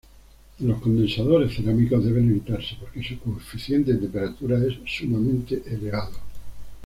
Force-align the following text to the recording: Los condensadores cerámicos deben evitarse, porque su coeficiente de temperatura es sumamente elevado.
Los 0.61 0.81
condensadores 0.81 1.53
cerámicos 1.55 2.03
deben 2.03 2.27
evitarse, 2.31 2.75
porque 2.81 3.07
su 3.07 3.19
coeficiente 3.19 3.93
de 3.93 3.99
temperatura 3.99 4.57
es 4.57 4.79
sumamente 4.83 5.61
elevado. 5.67 6.15